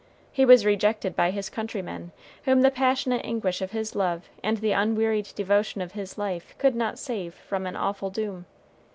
[0.31, 2.11] He was rejected by his countrymen,
[2.45, 6.73] whom the passionate anguish of his love and the unwearied devotion of his life could
[6.75, 8.47] not save from an awful doom.